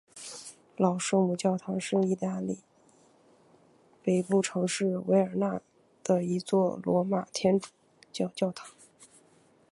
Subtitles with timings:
[0.77, 2.57] 老圣母教堂是意大利
[4.01, 5.61] 北部城市维罗纳
[6.03, 7.69] 的一座罗马天主
[8.11, 8.67] 教教堂。